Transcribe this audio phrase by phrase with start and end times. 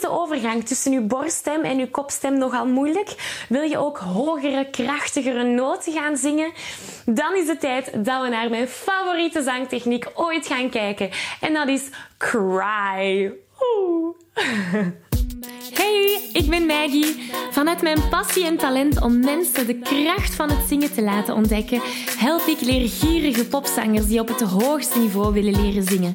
[0.00, 3.44] de overgang tussen uw borststem en uw kopstem nogal moeilijk?
[3.48, 6.52] Wil je ook hogere, krachtigere noten gaan zingen?
[7.04, 11.10] Dan is het tijd dat we naar mijn favoriete zangtechniek ooit gaan kijken.
[11.40, 13.32] En dat is cry.
[15.72, 17.30] Hey, ik ben Maggie.
[17.50, 21.80] Vanuit mijn passie en talent om mensen de kracht van het zingen te laten ontdekken,
[22.18, 26.14] help ik leergierige popzangers die op het hoogste niveau willen leren zingen.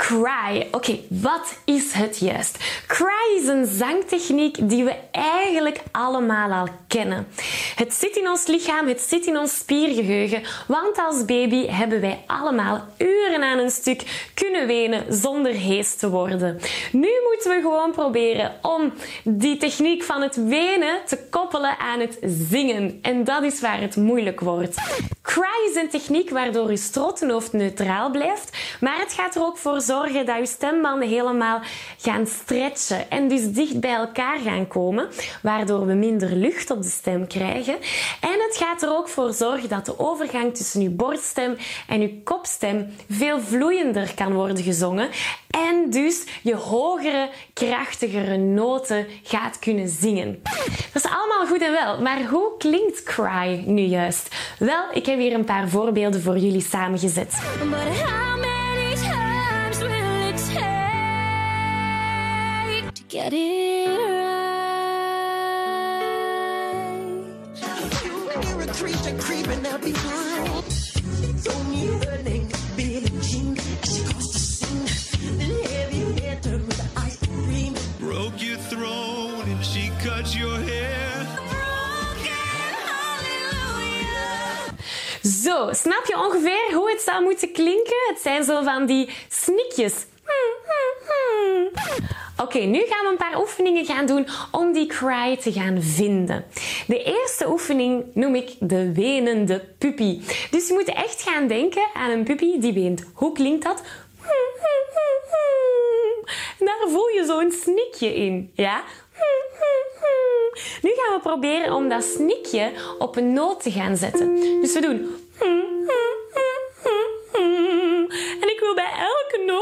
[0.00, 0.66] Cry.
[0.70, 2.58] Oké, wat is het juist?
[2.86, 7.26] Cry is een zangtechniek die we eigenlijk allemaal al kennen.
[7.76, 12.22] Het zit in ons lichaam, het zit in ons spiergeheugen, want als baby hebben wij
[12.26, 16.60] allemaal uren aan een stuk kunnen wenen zonder hees te worden.
[16.92, 18.92] Nu moeten we gewoon proberen om
[19.24, 22.18] die techniek van het wenen te koppelen aan het
[22.50, 22.98] zingen.
[23.02, 24.76] En dat is waar het moeilijk wordt.
[25.22, 29.80] Cry is een techniek waardoor je strottenhoofd neutraal blijft, maar het gaat er ook voor
[29.90, 31.60] zorgen dat je stembanden helemaal
[31.98, 35.08] gaan stretchen en dus dicht bij elkaar gaan komen,
[35.42, 37.74] waardoor we minder lucht op de stem krijgen.
[38.20, 41.56] En het gaat er ook voor zorgen dat de overgang tussen je borststem
[41.88, 45.08] en je kopstem veel vloeiender kan worden gezongen
[45.50, 50.42] en dus je hogere, krachtigere noten gaat kunnen zingen.
[50.92, 54.34] Dat is allemaal goed en wel, maar hoe klinkt cry nu juist?
[54.58, 57.34] Wel, ik heb hier een paar voorbeelden voor jullie samengezet.
[63.30, 65.20] Get it right.
[68.04, 70.64] You hear a creature creeping out behind.
[71.44, 73.56] Told me her name, Billie Jean.
[73.84, 75.38] She caused a scene.
[75.38, 77.74] Then heavy hair turned with ice cream.
[78.00, 81.26] Broke your throne and she cut your hair.
[85.22, 87.96] Zo, snap je ongeveer hoe het zou moeten klinken?
[88.08, 89.94] Het zijn zo van die snikjes.
[92.42, 96.44] Oké, nu gaan we een paar oefeningen gaan doen om die cry te gaan vinden.
[96.86, 100.20] De eerste oefening noem ik de wenende puppy.
[100.50, 103.04] Dus je moet echt gaan denken aan een puppy die weent.
[103.14, 103.82] Hoe klinkt dat?
[106.58, 108.82] daar voel je zo'n snikje in, ja?
[110.82, 114.34] Nu gaan we proberen om dat snikje op een noot te gaan zetten.
[114.60, 115.08] Dus we doen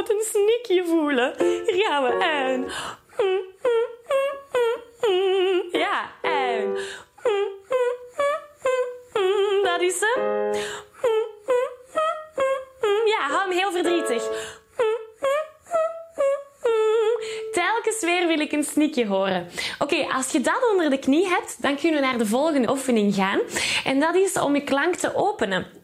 [0.00, 1.34] noot een snikje voelen.
[1.38, 2.10] Hier gaan we.
[2.10, 2.66] En.
[5.80, 6.74] Ja, en.
[9.62, 10.52] Dat is hem.
[13.06, 14.22] Ja, hou hem heel verdrietig.
[17.52, 19.48] Telkens weer wil ik een snikje horen.
[19.78, 23.14] Oké, als je dat onder de knie hebt, dan kunnen we naar de volgende oefening
[23.14, 23.40] gaan.
[23.84, 25.79] En dat is om je klank te openen.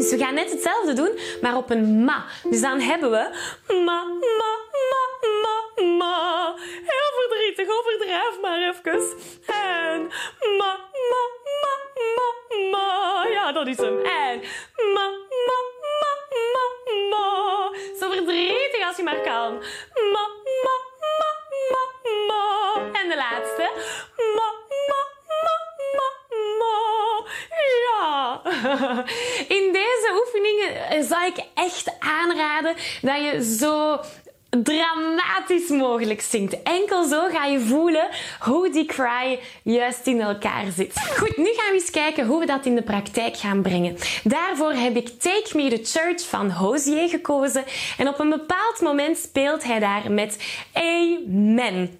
[0.00, 2.24] Dus we gaan net hetzelfde doen, maar op een ma.
[2.50, 3.28] Dus dan hebben we
[3.74, 4.04] ma,
[4.38, 4.52] ma,
[4.90, 5.02] ma,
[5.42, 6.54] ma, ma.
[6.86, 9.00] Heel verdrietig, overdrijf maar even.
[9.46, 10.06] En
[10.58, 10.72] ma,
[11.10, 11.22] ma,
[11.62, 11.72] ma,
[12.16, 12.28] ma,
[12.70, 13.26] ma.
[13.30, 13.98] Ja, dat is hem.
[13.98, 14.40] En
[14.94, 15.06] ma,
[15.46, 15.58] ma,
[16.00, 16.12] ma,
[16.54, 16.64] ma,
[17.10, 17.70] ma.
[17.98, 19.58] Zo verdrietig als je maar kan.
[20.12, 20.24] Ma,
[20.64, 20.76] ma,
[21.18, 21.30] ma,
[21.70, 21.82] ma,
[22.28, 22.44] ma.
[22.92, 23.70] En de laatste.
[24.36, 24.48] Ma,
[24.88, 25.54] ma, ma,
[25.96, 26.08] ma,
[26.58, 26.80] ma.
[29.56, 29.78] In
[30.14, 34.00] oefeningen zou ik echt aanraden dat je zo
[34.50, 36.62] dramatisch mogelijk zingt.
[36.62, 38.08] Enkel zo ga je voelen
[38.40, 41.00] hoe die cry juist in elkaar zit.
[41.16, 43.96] Goed, nu gaan we eens kijken hoe we dat in de praktijk gaan brengen.
[44.24, 47.64] Daarvoor heb ik Take Me to Church van Hozier gekozen
[47.98, 50.38] en op een bepaald moment speelt hij daar met.
[50.72, 51.99] Amen,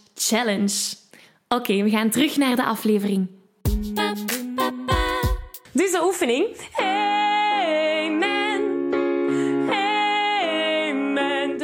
[0.21, 0.95] challenge.
[1.47, 3.27] Oké, we gaan terug naar de aflevering.
[5.71, 6.47] Dus de oefening.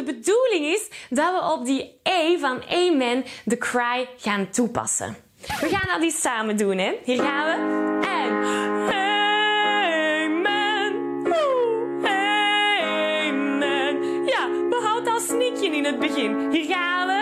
[0.07, 5.17] bedoeling is dat we op die E van Amen de cry gaan toepassen.
[5.59, 6.93] We gaan dat eens samen doen, hè?
[7.03, 7.51] Hier gaan we.
[8.07, 8.45] Amen.
[8.45, 9.25] Amen.
[15.67, 16.51] In het begin.
[16.51, 17.16] Hier gaan we.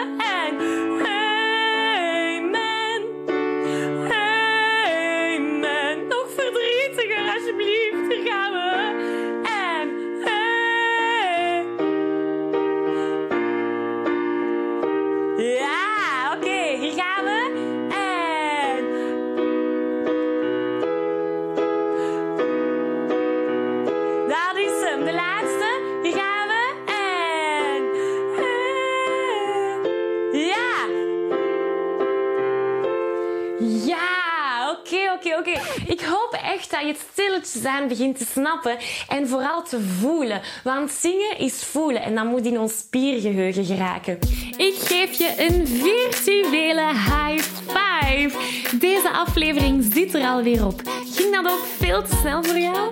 [36.43, 38.77] Echt dat je het stilletjes aan begint te snappen
[39.09, 40.41] en vooral te voelen.
[40.63, 44.19] Want zingen is voelen en dat moet in ons spiergeheugen geraken.
[44.57, 48.37] Ik geef je een virtuele high five.
[48.79, 50.81] Deze aflevering zit er alweer op.
[51.13, 52.91] Ging dat ook veel te snel voor jou?